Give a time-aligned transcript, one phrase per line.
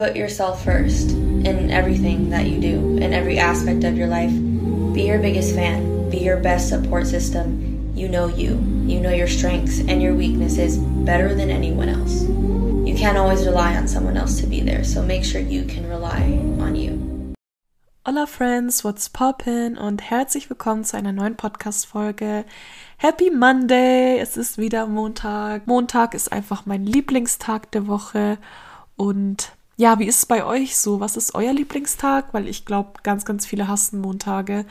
[0.00, 4.32] Put yourself first in everything that you do, in every aspect of your life.
[4.94, 7.92] Be your biggest fan, be your best support system.
[7.94, 8.56] You know you,
[8.88, 12.22] you know your strengths and your weaknesses better than anyone else.
[12.22, 15.86] You can't always rely on someone else to be there, so make sure you can
[15.86, 17.34] rely on you.
[18.06, 19.76] Hola Friends, what's poppin?
[19.76, 22.46] Und herzlich willkommen zu einer neuen Podcast-Folge.
[22.96, 24.18] Happy Monday!
[24.18, 25.66] Es ist wieder Montag.
[25.66, 28.38] Montag ist einfach mein Lieblingstag der Woche.
[28.96, 31.00] Und ja, wie ist es bei euch so?
[31.00, 32.34] Was ist euer Lieblingstag?
[32.34, 34.66] Weil ich glaube, ganz, ganz viele hassen Montage.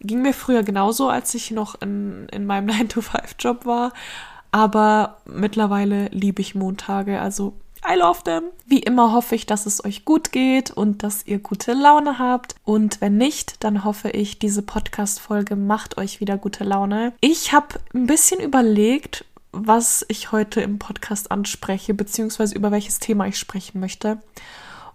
[0.00, 3.92] Ging mir früher genauso, als ich noch in, in meinem 9-to-5-Job war.
[4.50, 7.20] Aber mittlerweile liebe ich Montage.
[7.20, 7.54] Also
[7.88, 8.42] I love them.
[8.66, 12.56] Wie immer hoffe ich, dass es euch gut geht und dass ihr gute Laune habt.
[12.64, 17.12] Und wenn nicht, dann hoffe ich, diese Podcast-Folge macht euch wieder gute Laune.
[17.20, 19.24] Ich habe ein bisschen überlegt,
[19.66, 24.18] was ich heute im Podcast anspreche, beziehungsweise über welches Thema ich sprechen möchte.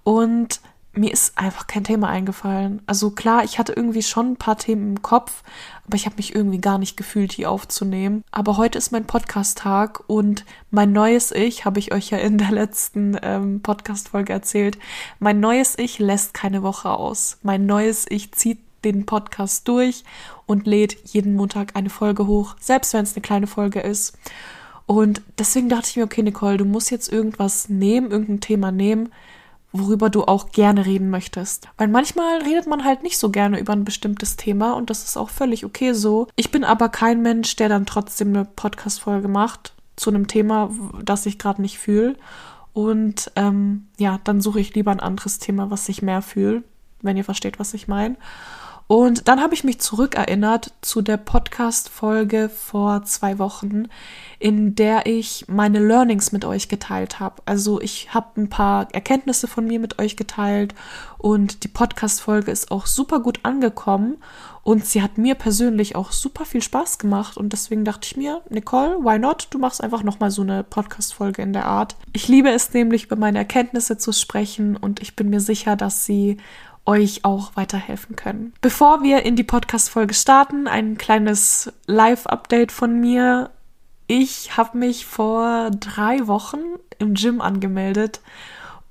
[0.03, 0.61] Und
[0.95, 2.81] mir ist einfach kein Thema eingefallen.
[2.85, 5.43] Also klar, ich hatte irgendwie schon ein paar Themen im Kopf,
[5.87, 8.23] aber ich habe mich irgendwie gar nicht gefühlt, die aufzunehmen.
[8.31, 12.51] Aber heute ist mein Podcast-Tag und mein neues Ich, habe ich euch ja in der
[12.51, 14.77] letzten ähm, Podcast-Folge erzählt,
[15.19, 17.39] mein neues Ich lässt keine Woche aus.
[17.41, 20.03] Mein neues Ich zieht den Podcast durch
[20.45, 24.17] und lädt jeden Montag eine Folge hoch, selbst wenn es eine kleine Folge ist.
[24.85, 29.09] Und deswegen dachte ich mir, okay, Nicole, du musst jetzt irgendwas nehmen, irgendein Thema nehmen,
[29.71, 31.67] worüber du auch gerne reden möchtest.
[31.77, 35.17] Weil manchmal redet man halt nicht so gerne über ein bestimmtes Thema und das ist
[35.17, 36.27] auch völlig okay so.
[36.35, 40.69] Ich bin aber kein Mensch, der dann trotzdem eine Podcast-Folge macht zu einem Thema,
[41.03, 42.15] das ich gerade nicht fühle.
[42.73, 46.63] Und ähm, ja, dann suche ich lieber ein anderes Thema, was ich mehr fühle,
[47.01, 48.15] wenn ihr versteht, was ich meine.
[48.93, 53.87] Und dann habe ich mich zurückerinnert zu der Podcast-Folge vor zwei Wochen,
[54.37, 57.41] in der ich meine Learnings mit euch geteilt habe.
[57.45, 60.75] Also ich habe ein paar Erkenntnisse von mir mit euch geteilt
[61.17, 64.17] und die Podcast-Folge ist auch super gut angekommen
[64.61, 68.41] und sie hat mir persönlich auch super viel Spaß gemacht und deswegen dachte ich mir,
[68.51, 69.47] Nicole, why not?
[69.49, 71.95] Du machst einfach nochmal so eine Podcast-Folge in der Art.
[72.13, 76.05] Ich liebe es nämlich, über meine Erkenntnisse zu sprechen und ich bin mir sicher, dass
[76.05, 76.37] sie
[76.85, 78.53] euch auch weiterhelfen können.
[78.61, 83.51] Bevor wir in die Podcast-Folge starten, ein kleines Live-Update von mir.
[84.07, 86.59] Ich habe mich vor drei Wochen
[86.99, 88.21] im Gym angemeldet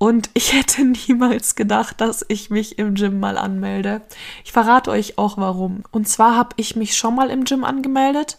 [0.03, 4.01] und ich hätte niemals gedacht, dass ich mich im Gym mal anmelde.
[4.43, 5.83] Ich verrate euch auch warum.
[5.91, 8.37] Und zwar habe ich mich schon mal im Gym angemeldet.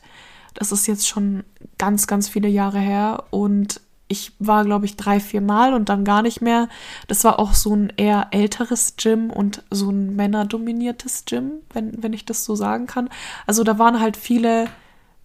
[0.53, 1.43] Das ist jetzt schon
[1.79, 6.05] ganz, ganz viele Jahre her und ich war, glaube ich, drei, vier Mal und dann
[6.05, 6.69] gar nicht mehr.
[7.09, 12.13] Das war auch so ein eher älteres Gym und so ein männerdominiertes Gym, wenn, wenn
[12.13, 13.09] ich das so sagen kann.
[13.47, 14.67] Also da waren halt viele,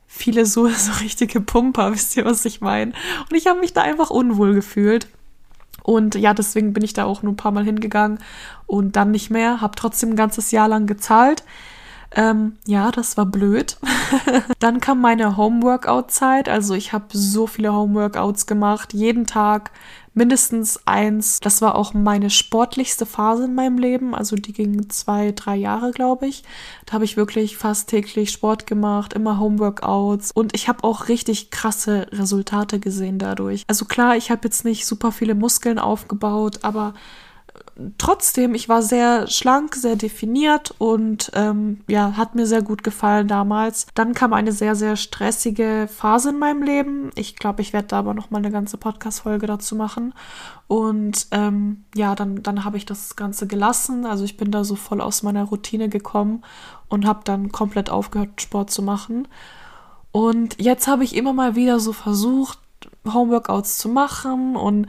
[0.07, 2.93] viele so, so richtige Pumper, wisst ihr, was ich meine?
[3.29, 5.07] Und ich habe mich da einfach unwohl gefühlt.
[5.83, 8.19] Und ja, deswegen bin ich da auch nur ein paar Mal hingegangen
[8.67, 9.59] und dann nicht mehr.
[9.61, 11.43] Habe trotzdem ein ganzes Jahr lang gezahlt.
[12.15, 13.77] Ähm, ja, das war blöd.
[14.59, 16.49] Dann kam meine Homeworkout-Zeit.
[16.49, 19.71] Also ich habe so viele Homeworkouts gemacht, jeden Tag
[20.13, 21.39] mindestens eins.
[21.39, 24.15] Das war auch meine sportlichste Phase in meinem Leben.
[24.15, 26.43] Also die ging zwei, drei Jahre, glaube ich.
[26.85, 30.31] Da habe ich wirklich fast täglich Sport gemacht, immer Homeworkouts.
[30.31, 33.63] Und ich habe auch richtig krasse Resultate gesehen dadurch.
[33.67, 36.93] Also klar, ich habe jetzt nicht super viele Muskeln aufgebaut, aber
[37.97, 43.27] trotzdem, ich war sehr schlank, sehr definiert und ähm, ja, hat mir sehr gut gefallen
[43.27, 43.87] damals.
[43.93, 47.11] Dann kam eine sehr, sehr stressige Phase in meinem Leben.
[47.15, 50.13] Ich glaube, ich werde da aber noch mal eine ganze Podcast-Folge dazu machen.
[50.67, 54.05] Und ähm, ja, dann, dann habe ich das Ganze gelassen.
[54.05, 56.43] Also ich bin da so voll aus meiner Routine gekommen
[56.89, 59.27] und habe dann komplett aufgehört, Sport zu machen.
[60.11, 62.59] Und jetzt habe ich immer mal wieder so versucht,
[63.05, 64.87] Homeworkouts zu machen und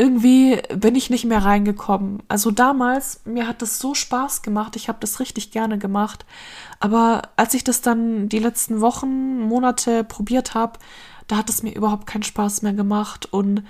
[0.00, 2.22] irgendwie bin ich nicht mehr reingekommen.
[2.26, 6.24] Also damals, mir hat das so Spaß gemacht, ich habe das richtig gerne gemacht,
[6.80, 10.78] aber als ich das dann die letzten Wochen, Monate probiert habe,
[11.26, 13.62] da hat es mir überhaupt keinen Spaß mehr gemacht und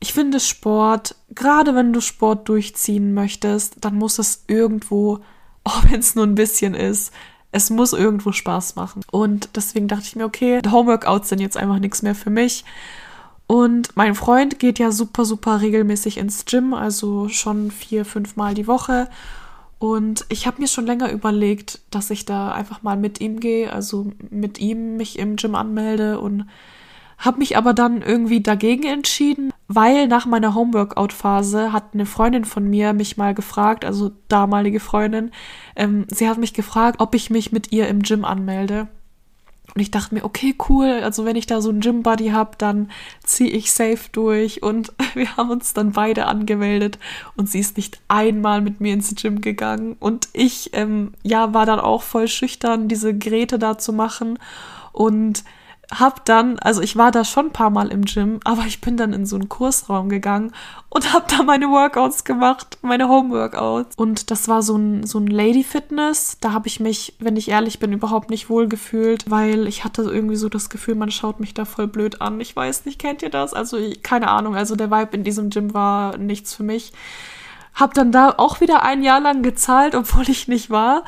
[0.00, 5.18] ich finde Sport, gerade wenn du Sport durchziehen möchtest, dann muss es irgendwo,
[5.64, 7.12] auch wenn es nur ein bisschen ist,
[7.52, 9.02] es muss irgendwo Spaß machen.
[9.10, 12.64] Und deswegen dachte ich mir, okay, Homeworkouts sind jetzt einfach nichts mehr für mich.
[13.48, 18.52] Und mein Freund geht ja super, super regelmäßig ins Gym, also schon vier, fünf Mal
[18.52, 19.08] die Woche.
[19.78, 23.72] Und ich habe mir schon länger überlegt, dass ich da einfach mal mit ihm gehe,
[23.72, 26.44] also mit ihm mich im Gym anmelde und
[27.16, 32.68] habe mich aber dann irgendwie dagegen entschieden, weil nach meiner Homeworkout-Phase hat eine Freundin von
[32.68, 35.30] mir mich mal gefragt, also damalige Freundin,
[35.74, 38.88] ähm, sie hat mich gefragt, ob ich mich mit ihr im Gym anmelde.
[39.74, 42.90] Und ich dachte mir, okay, cool, also wenn ich da so einen Gym-Buddy habe, dann
[43.22, 44.62] ziehe ich safe durch.
[44.62, 46.98] Und wir haben uns dann beide angemeldet
[47.36, 49.96] und sie ist nicht einmal mit mir ins Gym gegangen.
[50.00, 54.38] Und ich, ähm, ja, war dann auch voll schüchtern, diese Geräte da zu machen.
[54.92, 55.44] Und
[55.90, 58.98] hab dann, also ich war da schon ein paar Mal im Gym, aber ich bin
[58.98, 60.52] dann in so einen Kursraum gegangen
[60.90, 63.96] und hab da meine Workouts gemacht, meine Home-Workouts.
[63.96, 66.38] Und das war so ein, so ein Lady-Fitness.
[66.40, 70.02] Da habe ich mich, wenn ich ehrlich bin, überhaupt nicht wohl gefühlt, weil ich hatte
[70.02, 72.38] irgendwie so das Gefühl, man schaut mich da voll blöd an.
[72.40, 73.54] Ich weiß nicht, kennt ihr das?
[73.54, 76.92] Also keine Ahnung, also der Vibe in diesem Gym war nichts für mich.
[77.74, 81.04] Hab dann da auch wieder ein Jahr lang gezahlt, obwohl ich nicht war.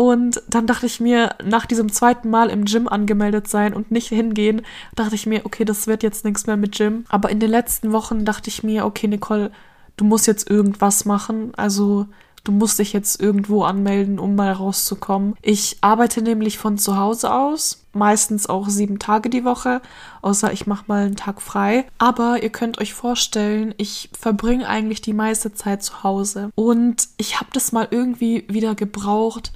[0.00, 4.08] Und dann dachte ich mir, nach diesem zweiten Mal im Gym angemeldet sein und nicht
[4.08, 4.62] hingehen,
[4.94, 7.04] dachte ich mir, okay, das wird jetzt nichts mehr mit Gym.
[7.10, 9.50] Aber in den letzten Wochen dachte ich mir, okay, Nicole,
[9.98, 11.52] du musst jetzt irgendwas machen.
[11.54, 12.06] Also
[12.44, 15.34] du musst dich jetzt irgendwo anmelden, um mal rauszukommen.
[15.42, 19.82] Ich arbeite nämlich von zu Hause aus, meistens auch sieben Tage die Woche,
[20.22, 21.84] außer ich mache mal einen Tag frei.
[21.98, 26.48] Aber ihr könnt euch vorstellen, ich verbringe eigentlich die meiste Zeit zu Hause.
[26.54, 29.52] Und ich habe das mal irgendwie wieder gebraucht,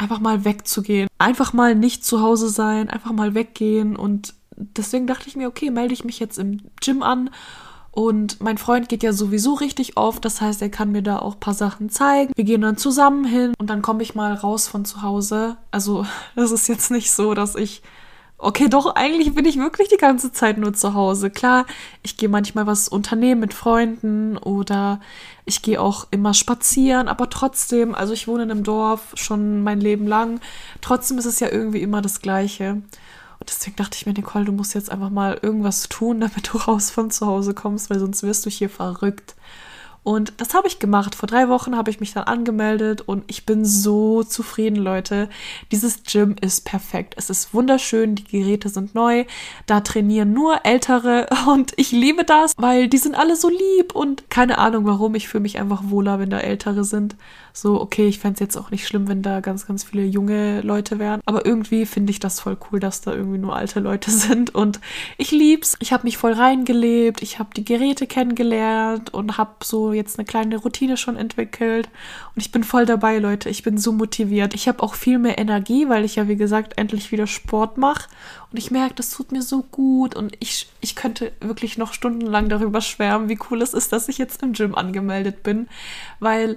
[0.00, 1.08] einfach mal wegzugehen.
[1.18, 3.96] Einfach mal nicht zu Hause sein, einfach mal weggehen.
[3.96, 7.30] Und deswegen dachte ich mir, okay, melde ich mich jetzt im Gym an.
[7.92, 11.34] Und mein Freund geht ja sowieso richtig oft, das heißt, er kann mir da auch
[11.34, 12.32] ein paar Sachen zeigen.
[12.36, 15.56] Wir gehen dann zusammen hin und dann komme ich mal raus von zu Hause.
[15.72, 16.06] Also,
[16.36, 17.82] das ist jetzt nicht so, dass ich
[18.42, 21.30] okay, doch, eigentlich bin ich wirklich die ganze Zeit nur zu Hause.
[21.30, 21.66] Klar,
[22.02, 25.00] ich gehe manchmal was unternehmen mit Freunden oder
[25.50, 29.80] ich gehe auch immer spazieren, aber trotzdem, also ich wohne in einem Dorf schon mein
[29.80, 30.40] Leben lang,
[30.80, 32.82] trotzdem ist es ja irgendwie immer das Gleiche.
[33.40, 36.58] Und deswegen dachte ich mir, Nicole, du musst jetzt einfach mal irgendwas tun, damit du
[36.58, 39.34] raus von zu Hause kommst, weil sonst wirst du hier verrückt.
[40.02, 41.14] Und das habe ich gemacht.
[41.14, 45.28] Vor drei Wochen habe ich mich dann angemeldet und ich bin so zufrieden, Leute.
[45.72, 47.14] Dieses Gym ist perfekt.
[47.18, 49.26] Es ist wunderschön, die Geräte sind neu.
[49.66, 54.30] Da trainieren nur Ältere und ich liebe das, weil die sind alle so lieb und
[54.30, 55.14] keine Ahnung warum.
[55.14, 57.16] Ich fühle mich einfach wohler, wenn da Ältere sind.
[57.52, 60.60] So, okay, ich fände es jetzt auch nicht schlimm, wenn da ganz, ganz viele junge
[60.60, 61.20] Leute wären.
[61.26, 64.54] Aber irgendwie finde ich das voll cool, dass da irgendwie nur alte Leute sind.
[64.54, 64.80] Und
[65.18, 65.76] ich lieb's.
[65.80, 67.22] Ich habe mich voll reingelebt.
[67.22, 71.88] Ich habe die Geräte kennengelernt und habe so jetzt eine kleine Routine schon entwickelt.
[72.34, 73.48] Und ich bin voll dabei, Leute.
[73.48, 74.54] Ich bin so motiviert.
[74.54, 78.08] Ich habe auch viel mehr Energie, weil ich ja, wie gesagt, endlich wieder Sport mache.
[78.50, 80.14] Und ich merke, das tut mir so gut.
[80.14, 84.18] Und ich, ich könnte wirklich noch stundenlang darüber schwärmen, wie cool es ist, dass ich
[84.18, 85.68] jetzt im Gym angemeldet bin.
[86.18, 86.56] Weil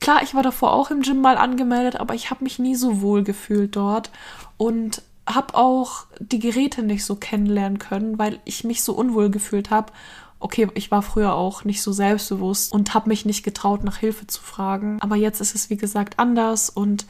[0.00, 3.02] Klar, ich war davor auch im Gym mal angemeldet, aber ich habe mich nie so
[3.02, 4.10] wohl gefühlt dort
[4.56, 9.70] und habe auch die Geräte nicht so kennenlernen können, weil ich mich so unwohl gefühlt
[9.70, 9.92] habe.
[10.40, 14.26] Okay, ich war früher auch nicht so selbstbewusst und habe mich nicht getraut, nach Hilfe
[14.26, 14.98] zu fragen.
[15.00, 17.06] Aber jetzt ist es, wie gesagt, anders und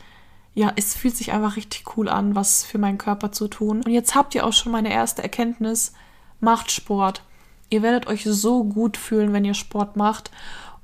[0.55, 3.83] ja, es fühlt sich einfach richtig cool an, was für meinen Körper zu tun.
[3.85, 5.93] Und jetzt habt ihr auch schon meine erste Erkenntnis.
[6.41, 7.23] Macht Sport.
[7.71, 10.33] Ihr werdet euch so gut fühlen, wenn ihr Sport macht.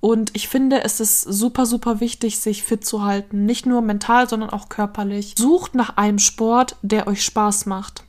[0.01, 3.45] Und ich finde, es ist super, super wichtig, sich fit zu halten.
[3.45, 5.35] Nicht nur mental, sondern auch körperlich.
[5.37, 8.05] Sucht nach einem Sport, der euch Spaß macht.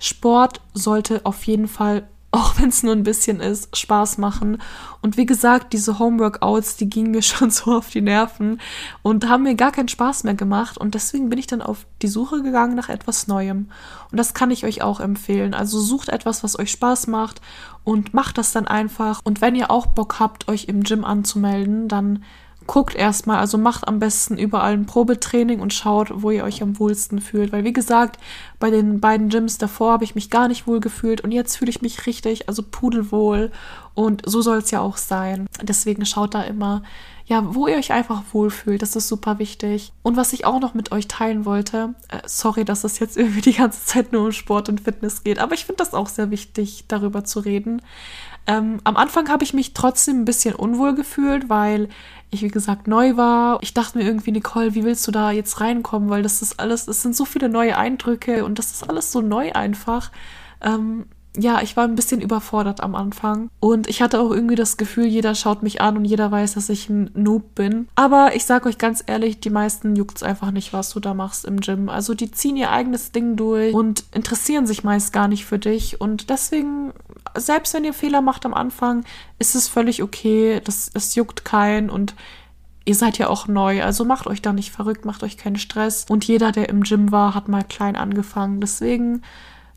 [0.00, 4.58] Sport sollte auf jeden Fall auch wenn es nur ein bisschen ist, Spaß machen.
[5.00, 8.60] Und wie gesagt, diese Homeworkouts, die gingen mir schon so auf die Nerven
[9.02, 10.76] und haben mir gar keinen Spaß mehr gemacht.
[10.76, 13.70] Und deswegen bin ich dann auf die Suche gegangen nach etwas Neuem.
[14.10, 15.54] Und das kann ich euch auch empfehlen.
[15.54, 17.40] Also sucht etwas, was euch Spaß macht
[17.84, 19.20] und macht das dann einfach.
[19.24, 22.24] Und wenn ihr auch Bock habt, euch im Gym anzumelden, dann
[22.66, 26.78] guckt erstmal, also macht am besten überall ein Probetraining und schaut, wo ihr euch am
[26.78, 27.52] wohlsten fühlt.
[27.52, 28.18] Weil wie gesagt,
[28.58, 31.70] bei den beiden Gyms davor habe ich mich gar nicht wohl gefühlt und jetzt fühle
[31.70, 33.50] ich mich richtig, also pudelwohl.
[33.94, 35.46] Und so soll es ja auch sein.
[35.62, 36.82] Deswegen schaut da immer,
[37.26, 38.82] ja, wo ihr euch einfach wohlfühlt.
[38.82, 39.92] Das ist super wichtig.
[40.02, 43.40] Und was ich auch noch mit euch teilen wollte, äh, sorry, dass es jetzt irgendwie
[43.40, 46.30] die ganze Zeit nur um Sport und Fitness geht, aber ich finde das auch sehr
[46.30, 47.82] wichtig, darüber zu reden.
[48.46, 51.88] Ähm, am Anfang habe ich mich trotzdem ein bisschen unwohl gefühlt, weil
[52.30, 53.58] ich, wie gesagt, neu war.
[53.62, 56.10] Ich dachte mir irgendwie, Nicole, wie willst du da jetzt reinkommen?
[56.10, 59.20] Weil das ist alles, es sind so viele neue Eindrücke und das ist alles so
[59.20, 60.10] neu einfach.
[60.60, 61.06] Ähm,
[61.36, 63.50] ja, ich war ein bisschen überfordert am Anfang.
[63.60, 66.68] Und ich hatte auch irgendwie das Gefühl, jeder schaut mich an und jeder weiß, dass
[66.68, 67.88] ich ein Noob bin.
[67.94, 71.44] Aber ich sag euch ganz ehrlich, die meisten juckt's einfach nicht, was du da machst
[71.44, 71.88] im Gym.
[71.88, 76.00] Also die ziehen ihr eigenes Ding durch und interessieren sich meist gar nicht für dich.
[76.00, 76.92] Und deswegen,
[77.36, 79.04] selbst wenn ihr Fehler macht am Anfang,
[79.38, 80.60] ist es völlig okay.
[80.64, 82.14] Das, das juckt keinen und
[82.86, 86.06] ihr seid ja auch neu, also macht euch da nicht verrückt, macht euch keinen Stress.
[86.08, 88.60] Und jeder, der im Gym war, hat mal klein angefangen.
[88.60, 89.22] Deswegen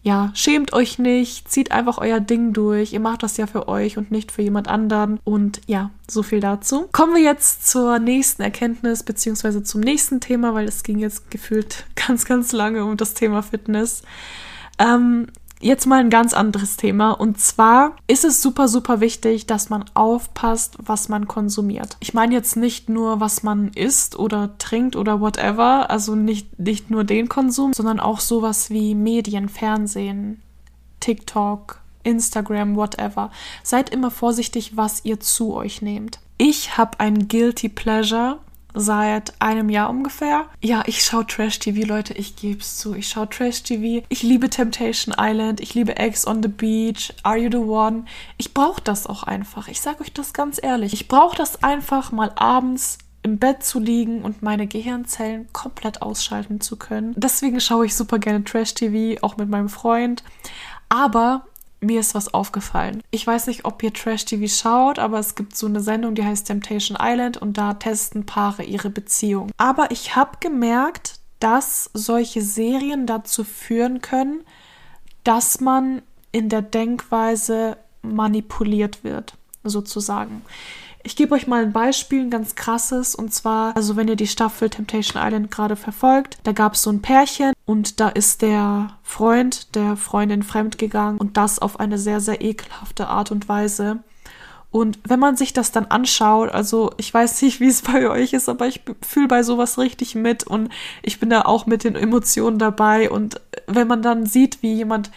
[0.02, 2.94] ja, schämt euch nicht, zieht einfach euer Ding durch.
[2.94, 5.20] Ihr macht das ja für euch und nicht für jemand anderen.
[5.24, 6.88] Und ja, so viel dazu.
[6.92, 11.86] Kommen wir jetzt zur nächsten Erkenntnis beziehungsweise zum nächsten Thema, weil es ging jetzt gefühlt
[11.96, 14.04] ganz, ganz lange um das Thema Fitness.
[14.78, 15.28] Ähm,
[15.62, 17.12] Jetzt mal ein ganz anderes Thema.
[17.12, 21.98] Und zwar ist es super, super wichtig, dass man aufpasst, was man konsumiert.
[22.00, 26.90] Ich meine jetzt nicht nur, was man isst oder trinkt oder whatever, also nicht, nicht
[26.90, 30.42] nur den Konsum, sondern auch sowas wie Medien, Fernsehen,
[31.02, 33.30] TikTok, Instagram, whatever.
[33.62, 36.20] Seid immer vorsichtig, was ihr zu euch nehmt.
[36.38, 38.40] Ich habe ein Guilty Pleasure
[38.80, 40.46] seit einem Jahr ungefähr.
[40.62, 42.96] Ja, ich schaue Trash-TV, Leute, ich gebe es zu.
[42.96, 44.06] Ich schaue Trash-TV.
[44.10, 48.06] Ich liebe Temptation Island, ich liebe Eggs on the Beach, Are You the One.
[48.38, 49.68] Ich brauche das auch einfach.
[49.68, 50.94] Ich sage euch das ganz ehrlich.
[50.94, 56.62] Ich brauche das einfach mal abends im Bett zu liegen und meine Gehirnzellen komplett ausschalten
[56.62, 57.14] zu können.
[57.18, 60.24] Deswegen schaue ich super gerne Trash-TV, auch mit meinem Freund.
[60.88, 61.46] Aber
[61.82, 63.02] mir ist was aufgefallen.
[63.12, 66.48] Ich weiß nicht, ob ihr Trash-TV schaut, aber es gibt so eine Sendung, die heißt
[66.48, 69.52] Temptation Island und da testen Paare ihre Beziehung.
[69.58, 74.42] Aber ich habe gemerkt, dass solche Serien dazu führen können,
[75.24, 80.42] dass man in der Denkweise manipuliert wird, sozusagen.
[81.04, 83.16] Ich gebe euch mal ein Beispiel, ein ganz krasses.
[83.16, 86.90] Und zwar, also wenn ihr die Staffel Temptation Island gerade verfolgt, da gab es so
[86.90, 92.20] ein Pärchen und da ist der Freund der Freundin fremdgegangen und das auf eine sehr,
[92.20, 94.00] sehr ekelhafte Art und Weise.
[94.72, 98.34] Und wenn man sich das dann anschaut, also ich weiß nicht, wie es bei euch
[98.34, 100.70] ist, aber ich fühle bei sowas richtig mit und
[101.04, 103.12] ich bin da auch mit den Emotionen dabei.
[103.12, 105.12] Und wenn man dann sieht, wie jemand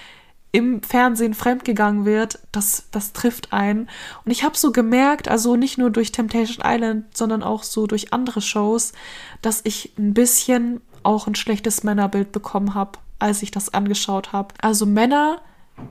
[0.54, 3.88] im Fernsehen fremdgegangen wird, das, das trifft einen.
[4.26, 8.12] Und ich habe so gemerkt, also nicht nur durch Temptation Island, sondern auch so durch
[8.12, 8.92] andere Shows,
[9.40, 14.54] dass ich ein bisschen auch ein schlechtes Männerbild bekommen habe, als ich das angeschaut habe.
[14.60, 15.40] Also Männer,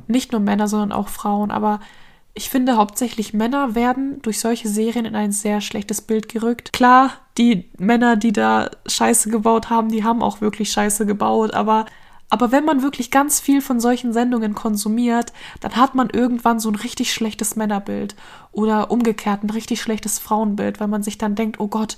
[0.07, 1.79] nicht nur Männer, sondern auch Frauen, aber
[2.33, 6.71] ich finde hauptsächlich Männer werden durch solche Serien in ein sehr schlechtes Bild gerückt.
[6.71, 11.85] Klar, die Männer, die da Scheiße gebaut haben, die haben auch wirklich Scheiße gebaut, aber
[12.31, 16.69] aber wenn man wirklich ganz viel von solchen Sendungen konsumiert, dann hat man irgendwann so
[16.69, 18.15] ein richtig schlechtes Männerbild
[18.53, 21.97] oder umgekehrt ein richtig schlechtes Frauenbild, weil man sich dann denkt, oh Gott,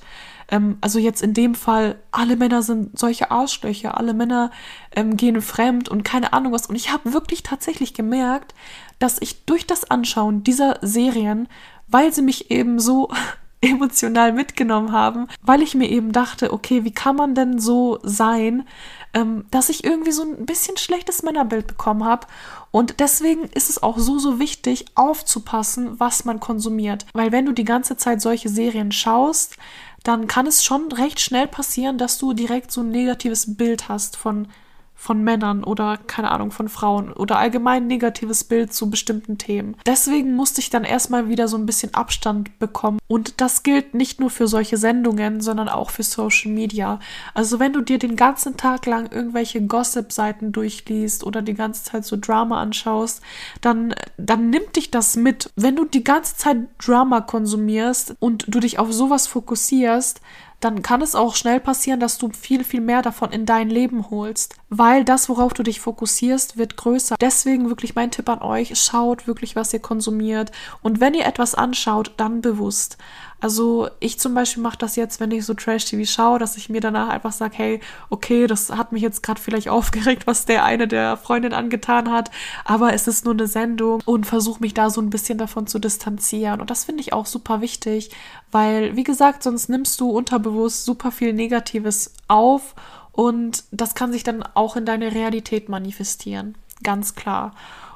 [0.53, 4.51] ähm, also jetzt in dem Fall, alle Männer sind solche Arschlöcher, alle Männer
[4.95, 6.67] ähm, gehen fremd und keine Ahnung was.
[6.67, 8.53] Und ich habe wirklich tatsächlich gemerkt,
[8.99, 11.47] dass ich durch das Anschauen dieser Serien,
[11.87, 13.09] weil sie mich eben so
[13.61, 18.67] emotional mitgenommen haben, weil ich mir eben dachte, okay, wie kann man denn so sein,
[19.15, 22.27] ähm, dass ich irgendwie so ein bisschen schlechtes Männerbild bekommen habe.
[22.69, 27.05] Und deswegen ist es auch so, so wichtig, aufzupassen, was man konsumiert.
[27.13, 29.57] Weil wenn du die ganze Zeit solche Serien schaust,
[30.03, 34.17] dann kann es schon recht schnell passieren, dass du direkt so ein negatives Bild hast
[34.17, 34.47] von
[34.95, 39.75] von Männern oder keine Ahnung von Frauen oder allgemein negatives Bild zu bestimmten Themen.
[39.85, 44.19] Deswegen musste ich dann erstmal wieder so ein bisschen Abstand bekommen und das gilt nicht
[44.19, 46.99] nur für solche Sendungen, sondern auch für Social Media.
[47.33, 52.05] Also wenn du dir den ganzen Tag lang irgendwelche Gossip-Seiten durchliest oder die ganze Zeit
[52.05, 53.21] so Drama anschaust,
[53.61, 55.51] dann dann nimmt dich das mit.
[55.55, 60.21] Wenn du die ganze Zeit Drama konsumierst und du dich auf sowas fokussierst,
[60.63, 64.09] dann kann es auch schnell passieren, dass du viel, viel mehr davon in dein Leben
[64.09, 64.55] holst.
[64.69, 67.15] Weil das, worauf du dich fokussierst, wird größer.
[67.19, 70.51] Deswegen wirklich mein Tipp an euch, schaut wirklich, was ihr konsumiert.
[70.81, 72.97] Und wenn ihr etwas anschaut, dann bewusst.
[73.43, 76.79] Also ich zum Beispiel mache das jetzt, wenn ich so Trash-TV schaue, dass ich mir
[76.79, 80.87] danach einfach sage, hey, okay, das hat mich jetzt gerade vielleicht aufgeregt, was der eine
[80.87, 82.31] der Freundin angetan hat,
[82.63, 85.77] aber es ist nur eine Sendung und versuche mich da so ein bisschen davon zu
[85.77, 86.61] distanzieren.
[86.61, 88.11] Und das finde ich auch super wichtig,
[88.49, 92.75] weil, wie gesagt, sonst nimmst du unterbewusst super viel Negatives auf
[93.11, 96.55] und das kann sich dann auch in deine Realität manifestieren.
[96.81, 97.51] Ganz klar.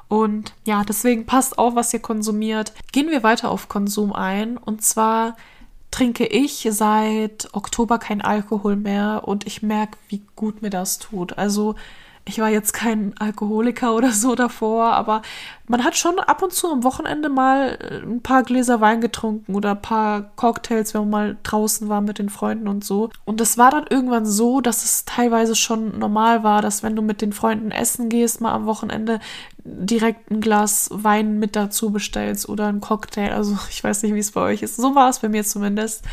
[0.08, 2.72] Und ja, deswegen passt auf, was ihr konsumiert.
[2.92, 4.56] Gehen wir weiter auf Konsum ein.
[4.56, 5.36] Und zwar
[5.90, 11.36] trinke ich seit Oktober kein Alkohol mehr und ich merke, wie gut mir das tut.
[11.38, 11.74] Also
[12.28, 15.22] ich war jetzt kein Alkoholiker oder so davor, aber
[15.66, 19.54] man hat schon ab und zu am Wochenende mal äh, ein paar Gläser Wein getrunken
[19.54, 23.08] oder ein paar Cocktails, wenn man mal draußen war mit den Freunden und so.
[23.24, 27.02] Und es war dann irgendwann so, dass es teilweise schon normal war, dass wenn du
[27.02, 29.20] mit den Freunden essen gehst, mal am Wochenende
[29.64, 33.32] direkt ein Glas Wein mit dazu bestellst oder ein Cocktail.
[33.32, 34.76] Also ich weiß nicht, wie es bei euch ist.
[34.76, 36.04] So war es bei mir zumindest.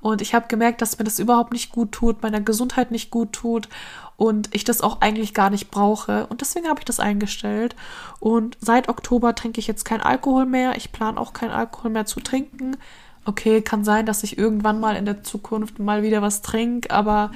[0.00, 3.32] Und ich habe gemerkt, dass mir das überhaupt nicht gut tut, meiner Gesundheit nicht gut
[3.32, 3.68] tut
[4.16, 6.26] und ich das auch eigentlich gar nicht brauche.
[6.26, 7.74] Und deswegen habe ich das eingestellt.
[8.20, 10.76] Und seit Oktober trinke ich jetzt kein Alkohol mehr.
[10.76, 12.76] Ich plane auch kein Alkohol mehr zu trinken.
[13.24, 17.30] Okay, kann sein, dass ich irgendwann mal in der Zukunft mal wieder was trinke, aber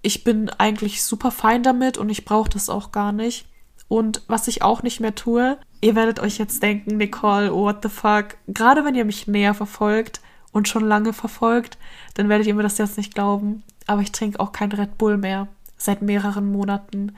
[0.00, 3.46] ich bin eigentlich super fein damit und ich brauche das auch gar nicht.
[3.88, 7.90] Und was ich auch nicht mehr tue, ihr werdet euch jetzt denken, Nicole, what the
[7.90, 8.36] fuck.
[8.48, 11.76] Gerade wenn ihr mich näher verfolgt und schon lange verfolgt,
[12.14, 13.62] dann werdet ihr mir das jetzt nicht glauben.
[13.86, 15.46] Aber ich trinke auch kein Red Bull mehr.
[15.82, 17.12] Seit mehreren Monaten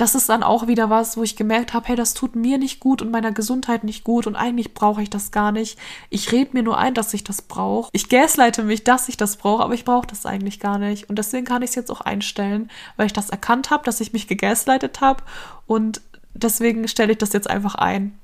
[0.00, 2.80] das ist dann auch wieder was, wo ich gemerkt habe, hey, das tut mir nicht
[2.80, 5.78] gut und meiner Gesundheit nicht gut und eigentlich brauche ich das gar nicht.
[6.08, 7.90] Ich rede mir nur ein, dass ich das brauche.
[7.92, 11.10] Ich gasleite mich, dass ich das brauche, aber ich brauche das eigentlich gar nicht.
[11.10, 14.14] Und deswegen kann ich es jetzt auch einstellen, weil ich das erkannt habe, dass ich
[14.14, 15.22] mich gegasleitet habe
[15.66, 16.00] und
[16.32, 18.18] deswegen stelle ich das jetzt einfach ein.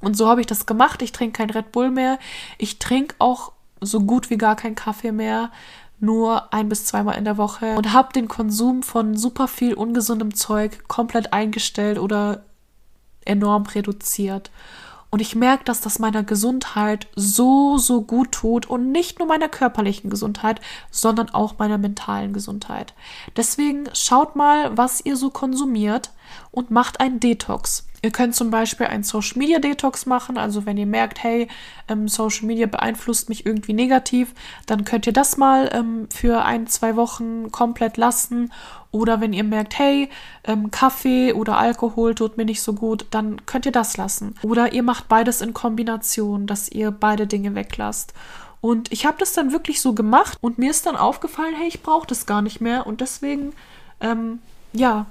[0.00, 1.02] Und so habe ich das gemacht.
[1.02, 2.20] Ich trinke kein Red Bull mehr.
[2.58, 3.50] Ich trinke auch
[3.80, 5.50] so gut wie gar keinen Kaffee mehr
[6.00, 10.34] nur ein bis zweimal in der Woche und habe den Konsum von super viel ungesundem
[10.34, 12.44] Zeug komplett eingestellt oder
[13.24, 14.50] enorm reduziert.
[15.10, 19.48] Und ich merke, dass das meiner Gesundheit so, so gut tut und nicht nur meiner
[19.48, 22.92] körperlichen Gesundheit, sondern auch meiner mentalen Gesundheit.
[23.36, 26.10] Deswegen schaut mal, was ihr so konsumiert
[26.50, 27.86] und macht einen Detox.
[28.02, 30.38] Ihr könnt zum Beispiel einen Social Media Detox machen.
[30.38, 31.48] Also wenn ihr merkt, hey,
[31.88, 34.34] ähm, Social Media beeinflusst mich irgendwie negativ,
[34.66, 38.52] dann könnt ihr das mal ähm, für ein, zwei Wochen komplett lassen.
[38.90, 40.08] Oder wenn ihr merkt, hey,
[40.44, 44.34] ähm, Kaffee oder Alkohol tut mir nicht so gut, dann könnt ihr das lassen.
[44.42, 48.14] Oder ihr macht beides in Kombination, dass ihr beide Dinge weglasst.
[48.60, 51.82] Und ich habe das dann wirklich so gemacht und mir ist dann aufgefallen, hey, ich
[51.82, 52.86] brauche das gar nicht mehr.
[52.86, 53.52] Und deswegen,
[54.00, 54.40] ähm,
[54.72, 55.06] ja,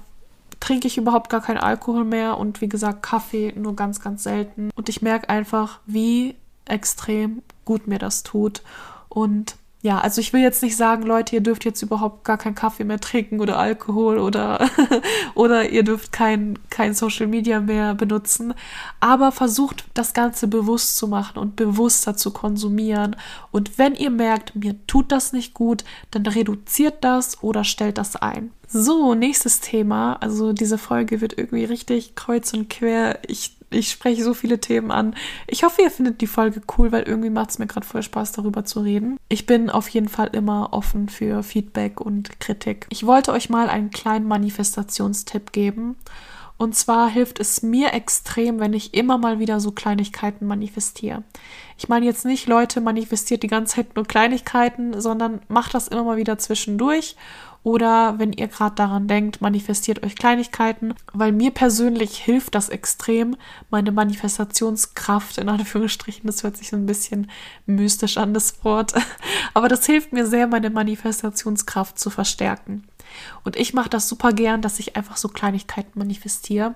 [0.60, 4.70] trinke ich überhaupt gar keinen Alkohol mehr und wie gesagt Kaffee nur ganz, ganz selten.
[4.74, 6.34] Und ich merke einfach, wie
[6.64, 8.62] extrem gut mir das tut.
[9.08, 12.56] Und ja, also ich will jetzt nicht sagen, Leute, ihr dürft jetzt überhaupt gar keinen
[12.56, 14.68] Kaffee mehr trinken oder Alkohol oder,
[15.36, 18.54] oder ihr dürft kein, kein Social Media mehr benutzen.
[18.98, 23.14] Aber versucht das Ganze bewusst zu machen und bewusster zu konsumieren.
[23.52, 28.16] Und wenn ihr merkt, mir tut das nicht gut, dann reduziert das oder stellt das
[28.16, 28.50] ein.
[28.66, 30.14] So, nächstes Thema.
[30.14, 33.20] Also diese Folge wird irgendwie richtig kreuz und quer.
[33.28, 35.14] Ich ich spreche so viele Themen an.
[35.46, 38.32] Ich hoffe, ihr findet die Folge cool, weil irgendwie macht es mir gerade voll Spaß,
[38.32, 39.18] darüber zu reden.
[39.28, 42.86] Ich bin auf jeden Fall immer offen für Feedback und Kritik.
[42.90, 45.96] Ich wollte euch mal einen kleinen Manifestationstipp geben.
[46.58, 51.22] Und zwar hilft es mir extrem, wenn ich immer mal wieder so Kleinigkeiten manifestiere.
[51.78, 56.02] Ich meine jetzt nicht, Leute, manifestiert die ganze Zeit nur Kleinigkeiten, sondern macht das immer
[56.02, 57.14] mal wieder zwischendurch
[57.68, 63.36] oder wenn ihr gerade daran denkt, manifestiert euch Kleinigkeiten, weil mir persönlich hilft das extrem,
[63.68, 67.30] meine Manifestationskraft, in Anführungsstrichen, das hört sich so ein bisschen
[67.66, 68.94] mystisch an, das Wort,
[69.52, 72.84] aber das hilft mir sehr, meine Manifestationskraft zu verstärken.
[73.44, 76.74] Und ich mache das super gern, dass ich einfach so Kleinigkeiten manifestiere.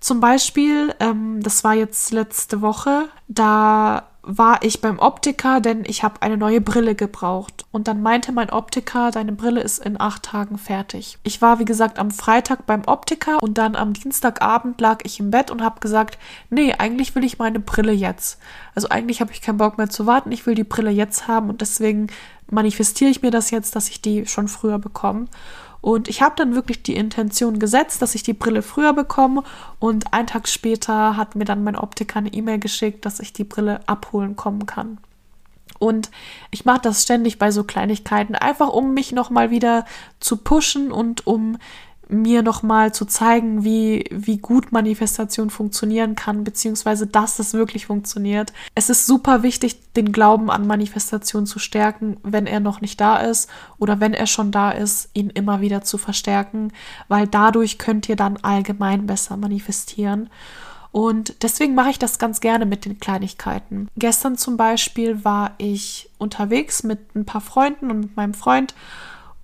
[0.00, 6.02] Zum Beispiel, ähm, das war jetzt letzte Woche, da war ich beim Optiker, denn ich
[6.02, 7.64] habe eine neue Brille gebraucht.
[7.72, 11.18] Und dann meinte mein Optiker, deine Brille ist in acht Tagen fertig.
[11.22, 15.30] Ich war, wie gesagt, am Freitag beim Optiker und dann am Dienstagabend lag ich im
[15.30, 16.18] Bett und habe gesagt,
[16.50, 18.38] nee, eigentlich will ich meine Brille jetzt.
[18.74, 21.50] Also eigentlich habe ich keinen Bock mehr zu warten, ich will die Brille jetzt haben
[21.50, 22.08] und deswegen
[22.50, 25.26] manifestiere ich mir das jetzt, dass ich die schon früher bekomme.
[25.84, 29.42] Und ich habe dann wirklich die Intention gesetzt, dass ich die Brille früher bekomme.
[29.78, 33.44] Und einen Tag später hat mir dann mein Optiker eine E-Mail geschickt, dass ich die
[33.44, 34.96] Brille abholen kommen kann.
[35.78, 36.10] Und
[36.50, 39.84] ich mache das ständig bei so Kleinigkeiten, einfach um mich nochmal wieder
[40.20, 41.58] zu pushen und um
[42.08, 48.52] mir nochmal zu zeigen, wie, wie gut Manifestation funktionieren kann, beziehungsweise dass es wirklich funktioniert.
[48.74, 53.16] Es ist super wichtig, den Glauben an Manifestation zu stärken, wenn er noch nicht da
[53.18, 56.72] ist oder wenn er schon da ist, ihn immer wieder zu verstärken,
[57.08, 60.30] weil dadurch könnt ihr dann allgemein besser manifestieren.
[60.94, 63.88] Und deswegen mache ich das ganz gerne mit den Kleinigkeiten.
[63.96, 68.74] Gestern zum Beispiel war ich unterwegs mit ein paar Freunden und mit meinem Freund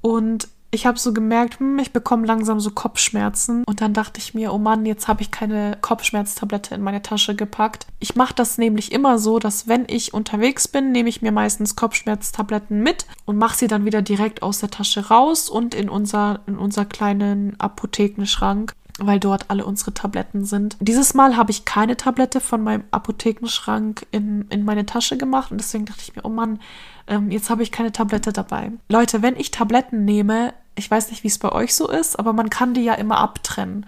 [0.00, 3.64] und ich habe so gemerkt, hm, ich bekomme langsam so Kopfschmerzen.
[3.64, 7.35] Und dann dachte ich mir, oh Mann, jetzt habe ich keine Kopfschmerztablette in meine Tasche
[7.35, 7.87] gepackt.
[7.98, 11.76] Ich mache das nämlich immer so, dass wenn ich unterwegs bin, nehme ich mir meistens
[11.76, 16.40] Kopfschmerztabletten mit und mache sie dann wieder direkt aus der Tasche raus und in unser,
[16.46, 20.76] in unser kleinen Apothekenschrank weil dort alle unsere Tabletten sind.
[20.81, 25.59] Dieses Mal habe ich keine Tablette von meinem Apothekenschrank in, in meine Tasche gemacht und
[25.59, 26.61] deswegen dachte ich mir, oh Mann,
[27.07, 28.72] ähm, jetzt habe ich keine Tablette dabei.
[28.88, 32.33] Leute, wenn ich Tabletten nehme, ich weiß nicht, wie es bei euch so ist, aber
[32.33, 33.87] man kann die ja immer abtrennen.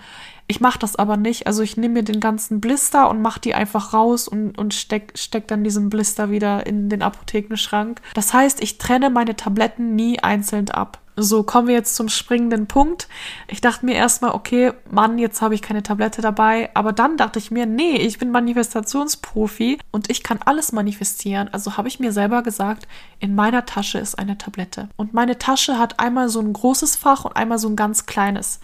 [0.52, 1.46] Ich mache das aber nicht.
[1.46, 5.14] Also ich nehme mir den ganzen Blister und mache die einfach raus und, und steck,
[5.14, 8.02] steck dann diesen Blister wieder in den Apothekenschrank.
[8.12, 10.98] Das heißt, ich trenne meine Tabletten nie einzeln ab.
[11.16, 13.08] So, kommen wir jetzt zum springenden Punkt.
[13.48, 16.68] Ich dachte mir erstmal, okay, Mann, jetzt habe ich keine Tablette dabei.
[16.74, 21.48] Aber dann dachte ich mir, nee, ich bin Manifestationsprofi und ich kann alles manifestieren.
[21.50, 22.86] Also habe ich mir selber gesagt,
[23.20, 24.90] in meiner Tasche ist eine Tablette.
[24.96, 28.60] Und meine Tasche hat einmal so ein großes Fach und einmal so ein ganz kleines.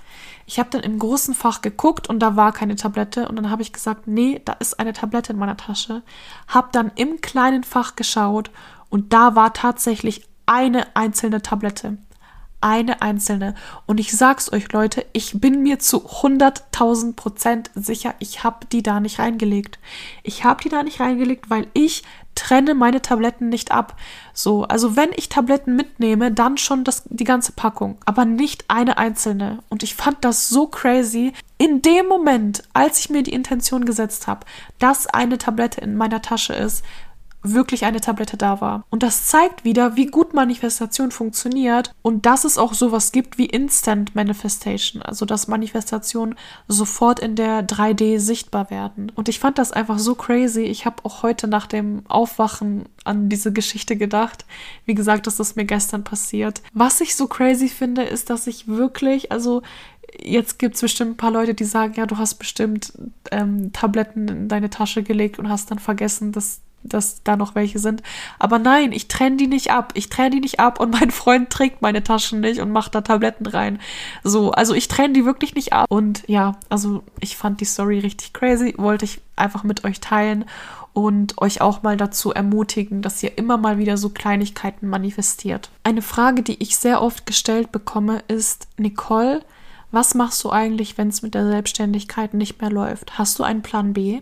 [0.49, 3.61] Ich habe dann im großen Fach geguckt und da war keine Tablette und dann habe
[3.61, 6.03] ich gesagt, nee, da ist eine Tablette in meiner Tasche.
[6.49, 8.51] Hab dann im kleinen Fach geschaut
[8.89, 11.99] und da war tatsächlich eine einzelne Tablette.
[12.61, 13.55] Eine einzelne.
[13.87, 18.83] Und ich sag's euch, Leute, ich bin mir zu 100.000 Prozent sicher, ich habe die
[18.83, 19.79] da nicht reingelegt.
[20.25, 22.03] Ich habe die da nicht reingelegt, weil ich
[22.39, 23.97] trenne meine Tabletten nicht ab.
[24.33, 28.97] So, also wenn ich Tabletten mitnehme, dann schon das, die ganze Packung, aber nicht eine
[28.97, 29.59] einzelne.
[29.69, 31.33] Und ich fand das so crazy.
[31.59, 34.47] In dem Moment, als ich mir die Intention gesetzt habe,
[34.79, 36.85] dass eine Tablette in meiner Tasche ist,
[37.43, 38.85] wirklich eine Tablette da war.
[38.91, 43.47] Und das zeigt wieder, wie gut Manifestation funktioniert und dass es auch sowas gibt wie
[43.47, 46.35] Instant Manifestation, also dass Manifestationen
[46.67, 49.13] sofort in der 3D sichtbar werden.
[49.15, 50.63] Und ich fand das einfach so crazy.
[50.63, 54.45] Ich habe auch heute nach dem Aufwachen an diese Geschichte gedacht.
[54.85, 56.63] Wie gesagt, das ist mir gestern passiert.
[56.73, 59.63] Was ich so crazy finde, ist, dass ich wirklich, also
[60.21, 62.93] jetzt gibt es bestimmt ein paar Leute, die sagen, ja, du hast bestimmt
[63.31, 67.79] ähm, Tabletten in deine Tasche gelegt und hast dann vergessen, dass dass da noch welche
[67.79, 68.03] sind.
[68.39, 69.93] Aber nein, ich trenne die nicht ab.
[69.95, 73.01] Ich trenne die nicht ab und mein Freund trägt meine Taschen nicht und macht da
[73.01, 73.79] Tabletten rein.
[74.25, 75.87] So, also ich trenne die wirklich nicht ab.
[75.91, 80.45] Und ja, also ich fand die Story richtig crazy, wollte ich einfach mit euch teilen
[80.93, 85.71] und euch auch mal dazu ermutigen, dass ihr immer mal wieder so Kleinigkeiten manifestiert.
[85.85, 89.43] Eine Frage, die ich sehr oft gestellt bekomme, ist, Nicole,
[89.91, 93.17] was machst du eigentlich, wenn es mit der Selbstständigkeit nicht mehr läuft?
[93.17, 94.21] Hast du einen Plan B?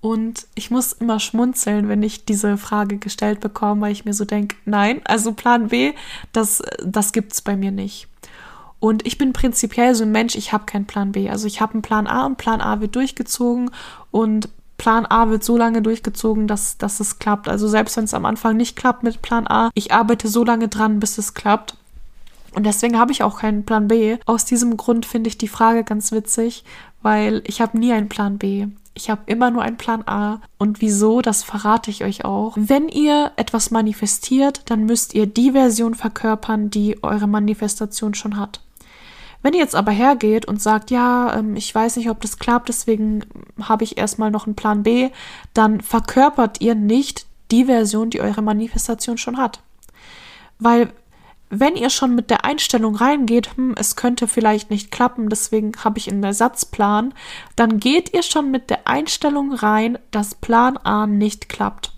[0.00, 4.24] Und ich muss immer schmunzeln, wenn ich diese Frage gestellt bekomme, weil ich mir so
[4.24, 5.92] denke, nein, also Plan B,
[6.32, 8.08] das, das es bei mir nicht.
[8.78, 11.28] Und ich bin prinzipiell so ein Mensch, ich habe keinen Plan B.
[11.28, 13.70] Also ich habe einen Plan A und Plan A wird durchgezogen
[14.10, 17.46] und Plan A wird so lange durchgezogen, dass, dass es klappt.
[17.46, 20.68] Also selbst wenn es am Anfang nicht klappt mit Plan A, ich arbeite so lange
[20.68, 21.76] dran, bis es klappt.
[22.54, 24.16] Und deswegen habe ich auch keinen Plan B.
[24.24, 26.64] Aus diesem Grund finde ich die Frage ganz witzig,
[27.02, 28.68] weil ich habe nie einen Plan B.
[28.94, 30.40] Ich habe immer nur einen Plan A.
[30.58, 32.54] Und wieso, das verrate ich euch auch.
[32.56, 38.60] Wenn ihr etwas manifestiert, dann müsst ihr die Version verkörpern, die eure Manifestation schon hat.
[39.42, 42.68] Wenn ihr jetzt aber hergeht und sagt, ja, ähm, ich weiß nicht, ob das klappt,
[42.68, 43.24] deswegen
[43.62, 45.10] habe ich erstmal noch einen Plan B,
[45.54, 49.60] dann verkörpert ihr nicht die Version, die eure Manifestation schon hat.
[50.58, 50.92] Weil
[51.50, 55.98] wenn ihr schon mit der Einstellung reingeht, hm, es könnte vielleicht nicht klappen, deswegen habe
[55.98, 57.12] ich einen Ersatzplan,
[57.56, 61.92] dann geht ihr schon mit der Einstellung rein, dass Plan A nicht klappt.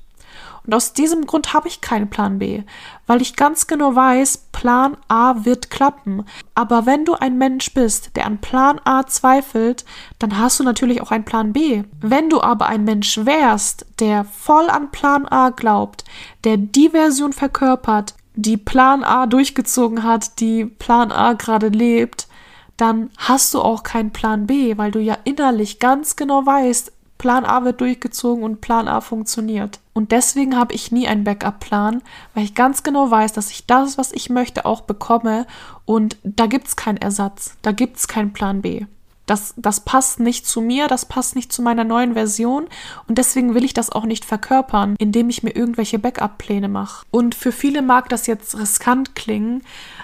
[0.65, 2.63] Und aus diesem Grund habe ich keinen Plan B,
[3.07, 6.25] weil ich ganz genau weiß, Plan A wird klappen.
[6.55, 9.85] Aber wenn du ein Mensch bist, der an Plan A zweifelt,
[10.21, 11.83] dann hast du natürlich auch einen Plan B.
[12.01, 16.05] Wenn du aber ein Mensch wärst, der voll an Plan A glaubt,
[16.45, 22.29] der die Version verkörpert, die Plan A durchgezogen hat, die Plan A gerade lebt,
[22.77, 27.45] dann hast du auch keinen Plan B, weil du ja innerlich ganz genau weißt, Plan
[27.45, 29.79] A wird durchgezogen und Plan A funktioniert.
[29.93, 32.03] Und deswegen habe ich nie einen Backup-Plan,
[32.35, 35.47] weil ich ganz genau weiß, dass ich das, was ich möchte, auch bekomme
[35.85, 38.87] und da gibt es keinen Ersatz, da gibt es keinen Plan B.
[39.27, 42.67] Das, das passt nicht zu mir, das passt nicht zu meiner neuen Version
[43.07, 47.07] und deswegen will ich das auch nicht verkörpern, indem ich mir irgendwelche Backup-Pläne mache.
[47.13, 49.63] Und für viele mag das jetzt riskant klingen,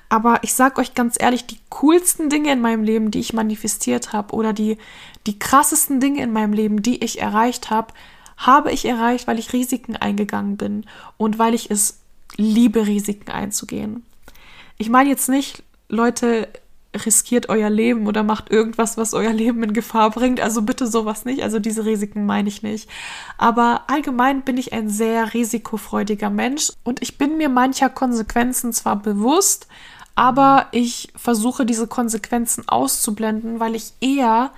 [0.08, 4.12] aber ich sag euch ganz ehrlich, die coolsten Dinge in meinem Leben, die ich manifestiert
[4.12, 4.78] habe oder die,
[5.26, 7.92] die krassesten Dinge in meinem Leben, die ich erreicht habe,
[8.36, 11.98] habe ich erreicht, weil ich Risiken eingegangen bin und weil ich es
[12.36, 14.04] liebe, Risiken einzugehen.
[14.78, 16.48] Ich meine jetzt nicht, Leute,
[16.94, 20.40] riskiert euer Leben oder macht irgendwas, was euer Leben in Gefahr bringt.
[20.40, 21.42] Also bitte sowas nicht.
[21.42, 22.88] Also diese Risiken meine ich nicht.
[23.36, 28.96] Aber allgemein bin ich ein sehr risikofreudiger Mensch und ich bin mir mancher Konsequenzen zwar
[28.96, 29.66] bewusst,
[30.14, 34.50] aber ich versuche diese Konsequenzen auszublenden, weil ich eher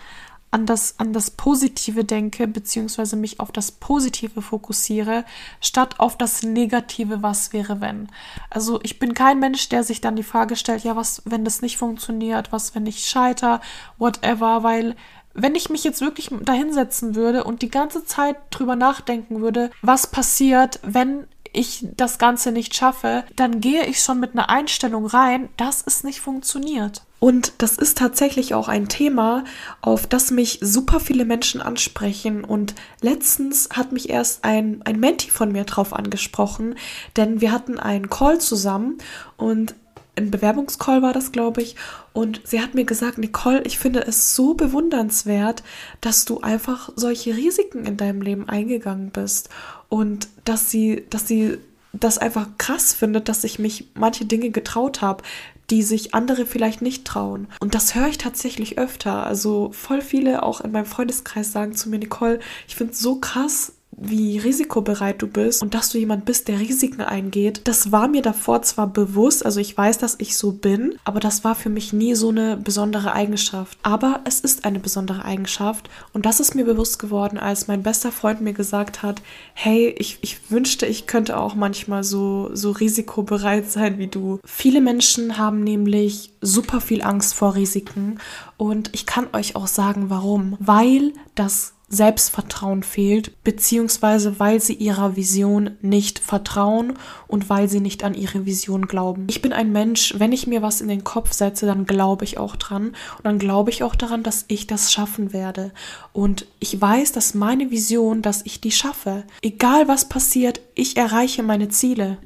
[0.50, 5.24] an das, an das Positive denke, beziehungsweise mich auf das Positive fokussiere,
[5.60, 8.08] statt auf das Negative, was wäre, wenn.
[8.50, 11.62] Also ich bin kein Mensch, der sich dann die Frage stellt, ja, was, wenn das
[11.62, 13.60] nicht funktioniert, was, wenn ich scheiter,
[13.98, 14.96] whatever, weil
[15.34, 20.08] wenn ich mich jetzt wirklich dahinsetzen würde und die ganze Zeit drüber nachdenken würde, was
[20.08, 25.48] passiert, wenn ich das Ganze nicht schaffe, dann gehe ich schon mit einer Einstellung rein,
[25.56, 27.02] dass es nicht funktioniert.
[27.20, 29.44] Und das ist tatsächlich auch ein Thema,
[29.82, 32.44] auf das mich super viele Menschen ansprechen.
[32.44, 36.74] Und letztens hat mich erst ein, ein Menti von mir drauf angesprochen,
[37.16, 38.98] denn wir hatten einen Call zusammen
[39.36, 39.74] und
[40.16, 41.76] ein Bewerbungscall war das, glaube ich.
[42.12, 45.62] Und sie hat mir gesagt, Nicole, ich finde es so bewundernswert,
[46.00, 49.50] dass du einfach solche Risiken in deinem Leben eingegangen bist
[49.88, 51.58] und dass sie, dass sie
[51.92, 55.22] das einfach krass finde, dass ich mich manche Dinge getraut habe,
[55.70, 57.46] die sich andere vielleicht nicht trauen.
[57.60, 59.24] Und das höre ich tatsächlich öfter.
[59.26, 63.16] Also voll viele auch in meinem Freundeskreis sagen zu mir, Nicole, ich finde es so
[63.16, 67.60] krass, wie risikobereit du bist und dass du jemand bist, der Risiken eingeht.
[67.64, 71.44] Das war mir davor zwar bewusst, also ich weiß, dass ich so bin, aber das
[71.44, 73.78] war für mich nie so eine besondere Eigenschaft.
[73.82, 78.10] Aber es ist eine besondere Eigenschaft und das ist mir bewusst geworden, als mein bester
[78.10, 79.20] Freund mir gesagt hat,
[79.52, 84.40] hey, ich, ich wünschte, ich könnte auch manchmal so, so risikobereit sein wie du.
[84.44, 88.18] Viele Menschen haben nämlich super viel Angst vor Risiken
[88.56, 90.56] und ich kann euch auch sagen, warum.
[90.58, 96.94] Weil das Selbstvertrauen fehlt, beziehungsweise weil sie ihrer Vision nicht vertrauen
[97.26, 99.26] und weil sie nicht an ihre Vision glauben.
[99.28, 102.38] Ich bin ein Mensch, wenn ich mir was in den Kopf setze, dann glaube ich
[102.38, 105.72] auch dran und dann glaube ich auch daran, dass ich das schaffen werde.
[106.12, 109.24] Und ich weiß, dass meine Vision, dass ich die schaffe.
[109.42, 112.18] Egal was passiert, ich erreiche meine Ziele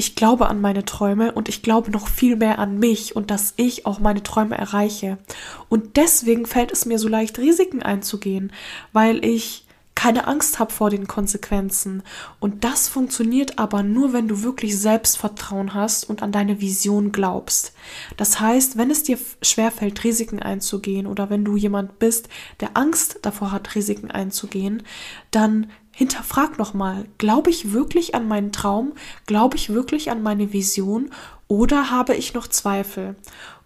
[0.00, 3.52] ich glaube an meine Träume und ich glaube noch viel mehr an mich und dass
[3.56, 5.18] ich auch meine Träume erreiche.
[5.68, 8.50] Und deswegen fällt es mir so leicht, Risiken einzugehen,
[8.94, 12.02] weil ich keine Angst habe vor den Konsequenzen.
[12.38, 17.74] Und das funktioniert aber nur, wenn du wirklich Selbstvertrauen hast und an deine Vision glaubst.
[18.16, 23.18] Das heißt, wenn es dir schwerfällt, Risiken einzugehen oder wenn du jemand bist, der Angst
[23.20, 24.82] davor hat, Risiken einzugehen,
[25.30, 28.94] dann hinterfrag nochmal, glaube ich wirklich an meinen Traum?
[29.26, 31.10] Glaube ich wirklich an meine Vision?
[31.46, 33.16] Oder habe ich noch Zweifel?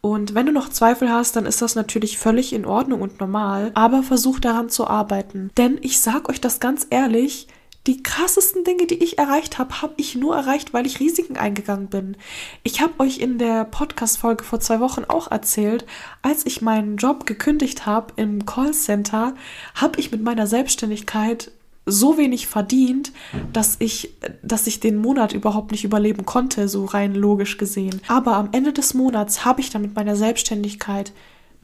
[0.01, 3.71] Und wenn du noch Zweifel hast, dann ist das natürlich völlig in Ordnung und normal,
[3.75, 5.53] aber versuch daran zu arbeiten.
[5.57, 7.47] Denn ich sag euch das ganz ehrlich,
[7.87, 11.87] die krassesten Dinge, die ich erreicht habe, habe ich nur erreicht, weil ich Risiken eingegangen
[11.87, 12.17] bin.
[12.65, 15.87] Ich habe euch in der Podcast-Folge vor zwei Wochen auch erzählt,
[16.23, 19.35] als ich meinen Job gekündigt habe im Callcenter,
[19.77, 21.53] habe ich mit meiner Selbstständigkeit
[21.87, 23.13] so wenig verdient,
[23.53, 28.01] dass ich, dass ich den Monat überhaupt nicht überleben konnte, so rein logisch gesehen.
[28.09, 31.13] Aber am Ende des Monats habe ich dann mit meiner Selbstständigkeit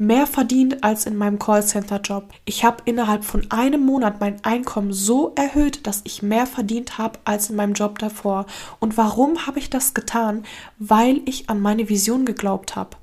[0.01, 2.31] mehr verdient als in meinem Callcenter-Job.
[2.47, 7.19] Ich habe innerhalb von einem Monat mein Einkommen so erhöht, dass ich mehr verdient habe
[7.25, 8.47] als in meinem Job davor.
[8.79, 10.45] Und warum habe ich das getan?
[10.79, 12.97] Weil ich an meine Vision geglaubt habe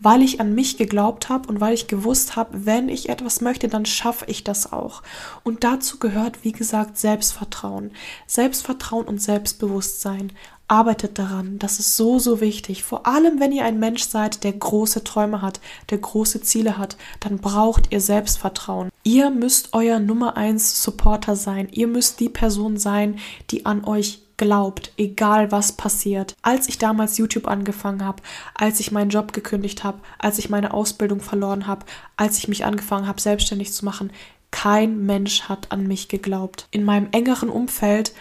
[0.00, 3.68] weil ich an mich geglaubt habe und weil ich gewusst habe, wenn ich etwas möchte,
[3.68, 5.02] dann schaffe ich das auch.
[5.44, 7.92] Und dazu gehört, wie gesagt, Selbstvertrauen.
[8.26, 10.32] Selbstvertrauen und Selbstbewusstsein.
[10.72, 11.58] Arbeitet daran.
[11.58, 12.82] Das ist so, so wichtig.
[12.82, 16.96] Vor allem, wenn ihr ein Mensch seid, der große Träume hat, der große Ziele hat,
[17.20, 18.88] dann braucht ihr Selbstvertrauen.
[19.02, 21.68] Ihr müsst euer Nummer eins Supporter sein.
[21.72, 23.18] Ihr müsst die Person sein,
[23.50, 26.34] die an euch glaubt, egal was passiert.
[26.40, 28.22] Als ich damals YouTube angefangen habe,
[28.54, 31.84] als ich meinen Job gekündigt habe, als ich meine Ausbildung verloren habe,
[32.16, 34.10] als ich mich angefangen habe, selbstständig zu machen,
[34.50, 36.66] kein Mensch hat an mich geglaubt.
[36.70, 38.12] In meinem engeren Umfeld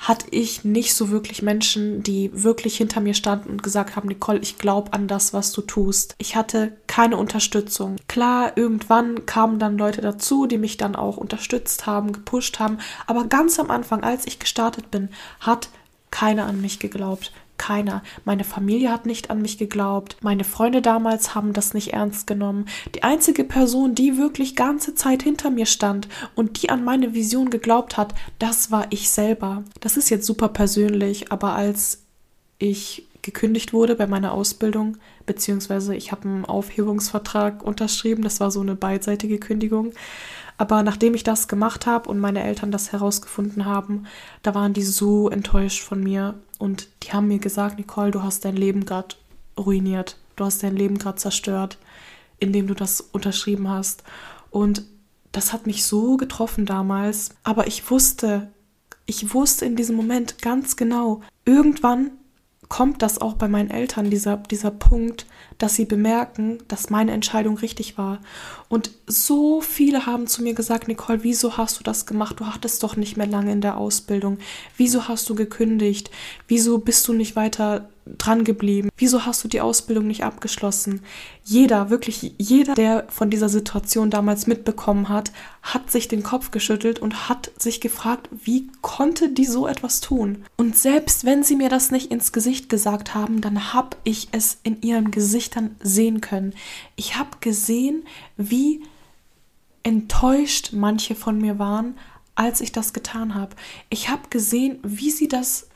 [0.00, 4.38] hatte ich nicht so wirklich Menschen, die wirklich hinter mir standen und gesagt haben, Nicole,
[4.40, 6.14] ich glaube an das, was du tust.
[6.16, 7.96] Ich hatte keine Unterstützung.
[8.08, 13.26] Klar, irgendwann kamen dann Leute dazu, die mich dann auch unterstützt haben, gepusht haben, aber
[13.26, 15.68] ganz am Anfang, als ich gestartet bin, hat
[16.10, 18.02] keiner an mich geglaubt keiner.
[18.24, 20.16] Meine Familie hat nicht an mich geglaubt.
[20.22, 22.64] Meine Freunde damals haben das nicht ernst genommen.
[22.94, 27.50] Die einzige Person, die wirklich ganze Zeit hinter mir stand und die an meine Vision
[27.50, 29.62] geglaubt hat, das war ich selber.
[29.80, 32.02] Das ist jetzt super persönlich, aber als
[32.58, 38.60] ich gekündigt wurde bei meiner Ausbildung, beziehungsweise ich habe einen Aufhebungsvertrag unterschrieben, das war so
[38.60, 39.92] eine beidseitige Kündigung.
[40.58, 44.04] Aber nachdem ich das gemacht habe und meine Eltern das herausgefunden haben,
[44.42, 48.44] da waren die so enttäuscht von mir und die haben mir gesagt, Nicole, du hast
[48.44, 49.16] dein Leben gerade
[49.58, 50.18] ruiniert.
[50.36, 51.78] Du hast dein Leben gerade zerstört,
[52.38, 54.04] indem du das unterschrieben hast.
[54.50, 54.84] Und
[55.32, 57.30] das hat mich so getroffen damals.
[57.42, 58.50] Aber ich wusste,
[59.06, 62.10] ich wusste in diesem Moment ganz genau, irgendwann
[62.70, 65.26] kommt das auch bei meinen Eltern, dieser, dieser Punkt,
[65.58, 68.20] dass sie bemerken, dass meine Entscheidung richtig war.
[68.68, 72.38] Und so viele haben zu mir gesagt, Nicole, wieso hast du das gemacht?
[72.38, 74.38] Du hattest doch nicht mehr lange in der Ausbildung.
[74.76, 76.12] Wieso hast du gekündigt?
[76.46, 78.90] Wieso bist du nicht weiter dran geblieben?
[78.96, 81.02] Wieso hast du die Ausbildung nicht abgeschlossen?
[81.44, 86.98] Jeder, wirklich jeder, der von dieser Situation damals mitbekommen hat, hat sich den Kopf geschüttelt
[86.98, 90.44] und hat sich gefragt, wie konnte die so etwas tun?
[90.56, 94.58] Und selbst wenn sie mir das nicht ins Gesicht gesagt haben, dann habe ich es
[94.62, 96.54] in ihren Gesichtern sehen können.
[96.96, 98.04] Ich habe gesehen,
[98.36, 98.82] wie
[99.82, 101.96] enttäuscht manche von mir waren,
[102.34, 103.56] als ich das getan habe.
[103.90, 105.69] Ich habe gesehen, wie sie das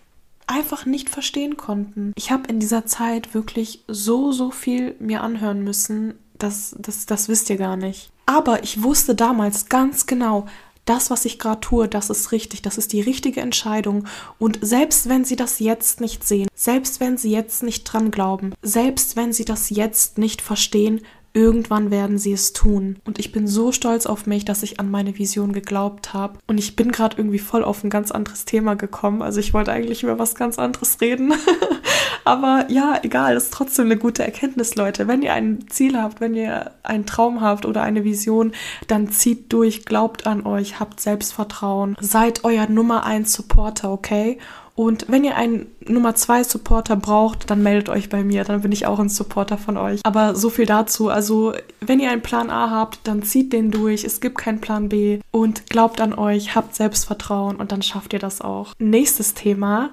[0.47, 2.13] einfach nicht verstehen konnten.
[2.17, 7.29] Ich habe in dieser Zeit wirklich so, so viel mir anhören müssen, das, das, das
[7.29, 8.11] wisst ihr gar nicht.
[8.27, 10.47] Aber ich wusste damals ganz genau,
[10.85, 14.07] das, was ich gerade tue, das ist richtig, das ist die richtige Entscheidung.
[14.39, 18.53] Und selbst wenn sie das jetzt nicht sehen, selbst wenn sie jetzt nicht dran glauben,
[18.63, 21.01] selbst wenn sie das jetzt nicht verstehen,
[21.37, 22.97] Irgendwann werden sie es tun.
[23.05, 26.39] Und ich bin so stolz auf mich, dass ich an meine Vision geglaubt habe.
[26.47, 29.21] Und ich bin gerade irgendwie voll auf ein ganz anderes Thema gekommen.
[29.21, 31.35] Also ich wollte eigentlich über was ganz anderes reden.
[32.25, 35.09] Aber ja, egal, ist trotzdem eine gute Erkenntnis, Leute.
[35.09, 38.53] Wenn ihr ein Ziel habt, wenn ihr einen Traum habt oder eine Vision,
[38.87, 44.39] dann zieht durch, glaubt an euch, habt Selbstvertrauen, seid euer Nummer eins Supporter, okay?
[44.77, 48.73] Und wenn ihr einen Nummer 2 Supporter braucht, dann meldet euch bei mir, dann bin
[48.73, 50.01] ich auch ein Supporter von euch.
[50.03, 51.11] Aber so viel dazu.
[51.11, 54.03] Also, wenn ihr einen Plan A habt, dann zieht den durch.
[54.03, 58.19] Es gibt keinen Plan B und glaubt an euch, habt Selbstvertrauen und dann schafft ihr
[58.19, 58.73] das auch.
[58.79, 59.91] Nächstes Thema.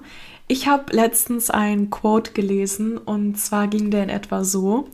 [0.48, 4.88] Ich habe letztens ein Quote gelesen und zwar ging der in etwa so.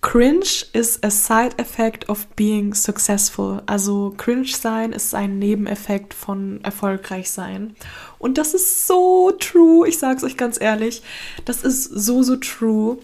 [0.00, 3.62] Cringe is a side effect of being successful.
[3.66, 7.74] Also cringe sein ist ein Nebeneffekt von erfolgreich sein.
[8.18, 9.88] Und das ist so true.
[9.88, 11.02] Ich sag's euch ganz ehrlich.
[11.44, 12.98] Das ist so, so true.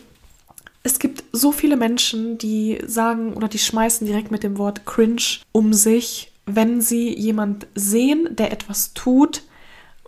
[0.84, 5.40] Es gibt so viele Menschen, die sagen oder die schmeißen direkt mit dem Wort cringe
[5.50, 9.42] um sich, wenn sie jemand sehen, der etwas tut,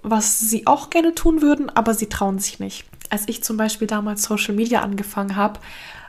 [0.03, 2.85] was sie auch gerne tun würden, aber sie trauen sich nicht.
[3.11, 5.61] Als ich zum Beispiel damals Social Media angefangen habe,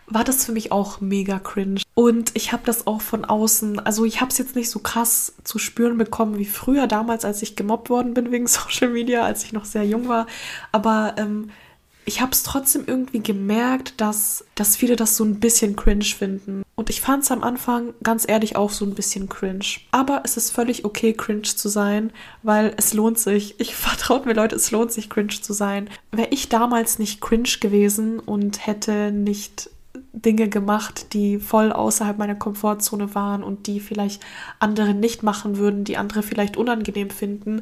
[0.08, 1.82] war das für mich auch mega cringe.
[1.94, 5.34] Und ich habe das auch von außen, also ich habe es jetzt nicht so krass
[5.44, 9.44] zu spüren bekommen wie früher damals, als ich gemobbt worden bin wegen Social Media, als
[9.44, 10.28] ich noch sehr jung war.
[10.72, 11.52] Aber ähm,
[12.08, 16.64] ich habe es trotzdem irgendwie gemerkt, dass, dass viele das so ein bisschen cringe finden.
[16.76, 19.66] Und ich fand es am Anfang ganz ehrlich auch so ein bisschen cringe.
[19.92, 23.60] Aber es ist völlig okay, cringe zu sein, weil es lohnt sich.
[23.60, 25.90] Ich vertraut mir, Leute, es lohnt sich, cringe zu sein.
[26.12, 29.70] Wäre ich damals nicht cringe gewesen und hätte nicht
[30.22, 34.24] Dinge gemacht, die voll außerhalb meiner Komfortzone waren und die vielleicht
[34.60, 37.62] andere nicht machen würden, die andere vielleicht unangenehm finden,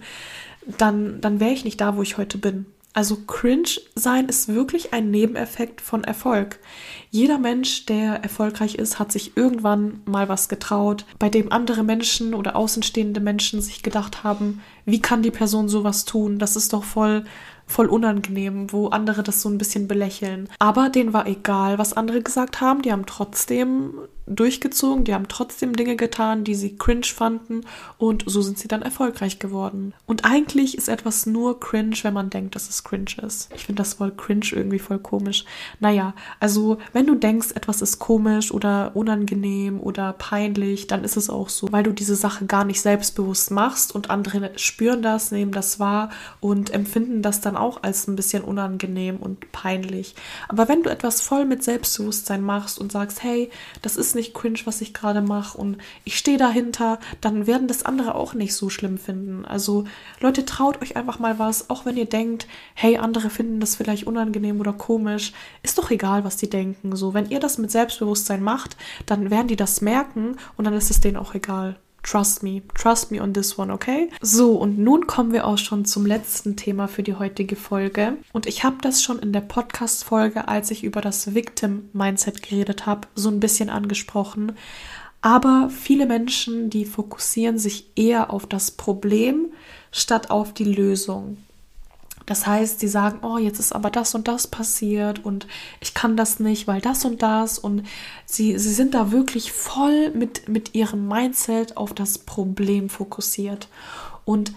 [0.77, 2.65] dann, dann wäre ich nicht da, wo ich heute bin.
[2.95, 6.59] Also cringe sein ist wirklich ein Nebeneffekt von Erfolg.
[7.11, 12.33] Jeder Mensch, der erfolgreich ist, hat sich irgendwann mal was getraut, bei dem andere Menschen
[12.33, 16.39] oder außenstehende Menschen sich gedacht haben, wie kann die Person sowas tun?
[16.39, 17.25] Das ist doch voll
[17.67, 20.49] voll unangenehm, wo andere das so ein bisschen belächeln.
[20.60, 22.82] Aber denen war egal, was andere gesagt haben.
[22.82, 23.93] Die haben trotzdem
[24.27, 27.61] durchgezogen, die haben trotzdem Dinge getan, die sie cringe fanden
[27.97, 29.93] und so sind sie dann erfolgreich geworden.
[30.07, 33.49] Und eigentlich ist etwas nur cringe, wenn man denkt, dass es cringe ist.
[33.55, 35.45] Ich finde das Wort cringe irgendwie voll komisch.
[35.79, 41.29] Naja, also wenn du denkst, etwas ist komisch oder unangenehm oder peinlich, dann ist es
[41.29, 45.51] auch so, weil du diese Sache gar nicht selbstbewusst machst und andere spüren das, nehmen
[45.51, 46.09] das wahr
[46.39, 50.15] und empfinden das dann auch als ein bisschen unangenehm und peinlich.
[50.47, 53.51] Aber wenn du etwas voll mit Selbstbewusstsein machst und sagst, hey,
[53.83, 57.84] das ist nicht cringe, was ich gerade mache und ich stehe dahinter, dann werden das
[57.84, 59.45] andere auch nicht so schlimm finden.
[59.45, 59.86] Also
[60.19, 64.08] Leute, traut euch einfach mal was, auch wenn ihr denkt, hey, andere finden das vielleicht
[64.08, 66.95] unangenehm oder komisch, ist doch egal, was die denken.
[66.95, 70.89] So, wenn ihr das mit Selbstbewusstsein macht, dann werden die das merken und dann ist
[70.89, 71.78] es denen auch egal.
[72.05, 74.09] Trust me, trust me on this one, okay?
[74.21, 78.17] So, und nun kommen wir auch schon zum letzten Thema für die heutige Folge.
[78.31, 83.07] Und ich habe das schon in der Podcast-Folge, als ich über das Victim-Mindset geredet habe,
[83.15, 84.51] so ein bisschen angesprochen.
[85.21, 89.47] Aber viele Menschen, die fokussieren sich eher auf das Problem
[89.91, 91.37] statt auf die Lösung.
[92.25, 95.47] Das heißt, sie sagen, oh, jetzt ist aber das und das passiert und
[95.79, 97.83] ich kann das nicht, weil das und das und
[98.25, 103.67] sie, sie sind da wirklich voll mit, mit ihrem Mindset auf das Problem fokussiert.
[104.25, 104.53] Und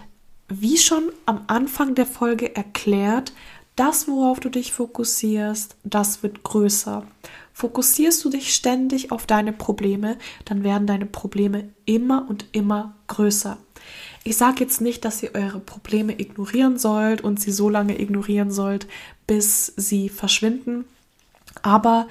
[0.47, 3.33] wie schon am Anfang der Folge erklärt,
[3.75, 7.03] das, worauf du dich fokussierst, das wird größer.
[7.53, 13.57] Fokussierst du dich ständig auf deine Probleme, dann werden deine Probleme immer und immer größer.
[14.23, 18.51] Ich sage jetzt nicht, dass ihr eure Probleme ignorieren sollt und sie so lange ignorieren
[18.51, 18.87] sollt,
[19.27, 20.85] bis sie verschwinden.
[21.61, 22.07] Aber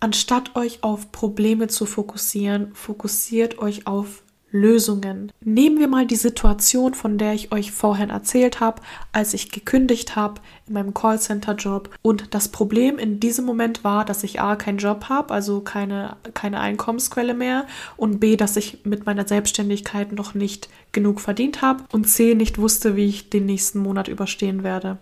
[0.00, 4.21] anstatt euch auf Probleme zu fokussieren, fokussiert euch auf
[4.52, 5.32] Lösungen.
[5.40, 10.14] Nehmen wir mal die Situation, von der ich euch vorhin erzählt habe, als ich gekündigt
[10.14, 11.90] habe in meinem Callcenter-Job.
[12.02, 16.16] Und das Problem in diesem Moment war, dass ich A, keinen Job habe, also keine,
[16.34, 21.84] keine Einkommensquelle mehr, und B, dass ich mit meiner Selbstständigkeit noch nicht genug verdient habe
[21.90, 24.98] und C, nicht wusste, wie ich den nächsten Monat überstehen werde.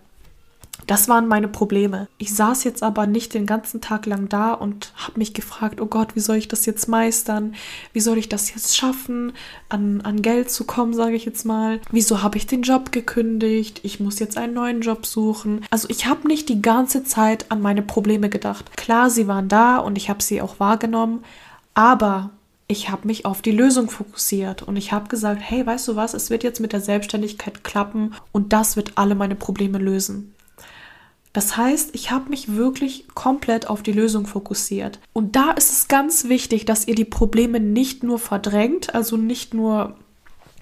[0.87, 2.07] Das waren meine Probleme.
[2.17, 5.85] Ich saß jetzt aber nicht den ganzen Tag lang da und habe mich gefragt, oh
[5.85, 7.55] Gott, wie soll ich das jetzt meistern?
[7.93, 9.33] Wie soll ich das jetzt schaffen,
[9.69, 11.79] an, an Geld zu kommen, sage ich jetzt mal?
[11.91, 13.81] Wieso habe ich den Job gekündigt?
[13.83, 15.65] Ich muss jetzt einen neuen Job suchen.
[15.69, 18.75] Also ich habe nicht die ganze Zeit an meine Probleme gedacht.
[18.75, 21.23] Klar, sie waren da und ich habe sie auch wahrgenommen,
[21.73, 22.31] aber
[22.71, 26.13] ich habe mich auf die Lösung fokussiert und ich habe gesagt, hey, weißt du was,
[26.13, 30.33] es wird jetzt mit der Selbstständigkeit klappen und das wird alle meine Probleme lösen.
[31.33, 34.99] Das heißt, ich habe mich wirklich komplett auf die Lösung fokussiert.
[35.13, 39.53] Und da ist es ganz wichtig, dass ihr die Probleme nicht nur verdrängt, also nicht
[39.53, 39.95] nur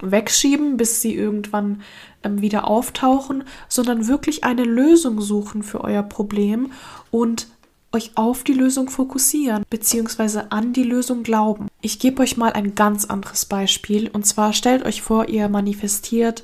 [0.01, 1.82] wegschieben, bis sie irgendwann
[2.24, 6.72] ähm, wieder auftauchen, sondern wirklich eine Lösung suchen für euer Problem
[7.11, 7.47] und
[7.91, 10.43] euch auf die Lösung fokussieren bzw.
[10.51, 11.67] an die Lösung glauben.
[11.82, 16.43] Ich gebe euch mal ein ganz anderes Beispiel und zwar stellt euch vor, ihr manifestiert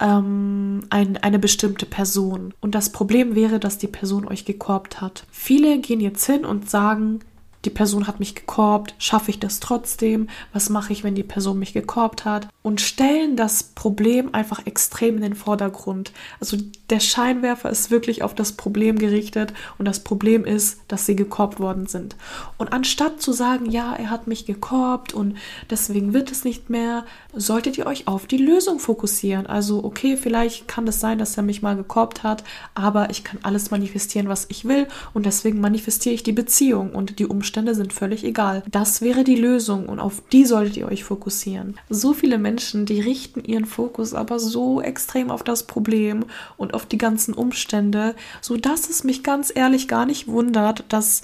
[0.00, 2.54] ähm, ein, eine bestimmte Person.
[2.60, 5.24] Und das Problem wäre, dass die Person euch gekorbt hat.
[5.30, 7.20] Viele gehen jetzt hin und sagen,
[7.66, 10.28] die Person hat mich gekorbt, schaffe ich das trotzdem?
[10.52, 12.48] Was mache ich, wenn die Person mich gekorbt hat?
[12.62, 16.12] Und stellen das Problem einfach extrem in den Vordergrund.
[16.38, 16.56] Also
[16.90, 21.58] der Scheinwerfer ist wirklich auf das Problem gerichtet und das Problem ist, dass sie gekorbt
[21.58, 22.14] worden sind.
[22.56, 25.36] Und anstatt zu sagen, ja, er hat mich gekorbt und
[25.68, 27.04] deswegen wird es nicht mehr,
[27.36, 29.46] solltet ihr euch auf die Lösung fokussieren.
[29.46, 33.38] Also okay, vielleicht kann es sein, dass er mich mal gekorbt hat, aber ich kann
[33.42, 37.74] alles manifestieren, was ich will und deswegen manifestiere ich die Beziehung und die Umstände Umstände
[37.74, 38.62] sind völlig egal.
[38.70, 41.78] Das wäre die Lösung und auf die solltet ihr euch fokussieren.
[41.88, 46.24] So viele Menschen, die richten ihren Fokus aber so extrem auf das Problem
[46.56, 51.22] und auf die ganzen Umstände, so dass es mich ganz ehrlich gar nicht wundert, dass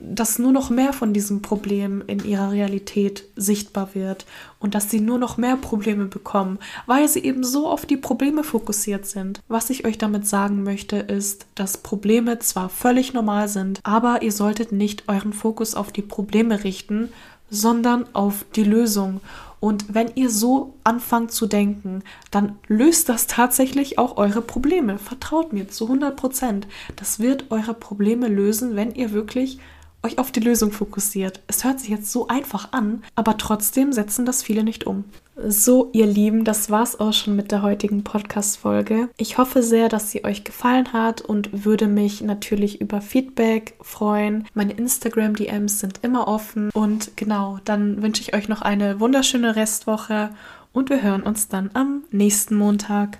[0.00, 4.26] dass nur noch mehr von diesem Problem in ihrer Realität sichtbar wird
[4.60, 8.44] und dass sie nur noch mehr Probleme bekommen, weil sie eben so auf die Probleme
[8.44, 9.40] fokussiert sind.
[9.48, 14.32] Was ich euch damit sagen möchte, ist, dass Probleme zwar völlig normal sind, aber ihr
[14.32, 17.08] solltet nicht euren Fokus auf die Probleme richten,
[17.50, 19.20] sondern auf die Lösung.
[19.60, 24.98] Und wenn ihr so anfangt zu denken, dann löst das tatsächlich auch eure Probleme.
[24.98, 26.68] Vertraut mir zu 100 Prozent.
[26.94, 29.58] Das wird eure Probleme lösen, wenn ihr wirklich
[30.02, 31.40] euch auf die Lösung fokussiert.
[31.46, 35.04] Es hört sich jetzt so einfach an, aber trotzdem setzen das viele nicht um.
[35.36, 39.08] So, ihr Lieben, das war's auch schon mit der heutigen Podcast-Folge.
[39.16, 44.46] Ich hoffe sehr, dass sie euch gefallen hat und würde mich natürlich über Feedback freuen.
[44.54, 46.70] Meine Instagram-DMs sind immer offen.
[46.74, 50.30] Und genau, dann wünsche ich euch noch eine wunderschöne Restwoche
[50.72, 53.18] und wir hören uns dann am nächsten Montag.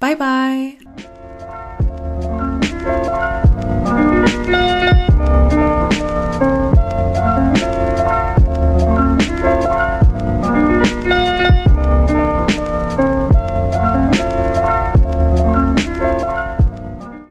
[0.00, 0.76] Bye, bye!